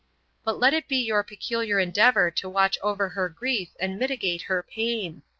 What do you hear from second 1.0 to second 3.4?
peculiar endeavour to watch over her